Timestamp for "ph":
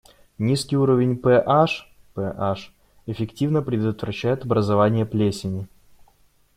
1.21-1.83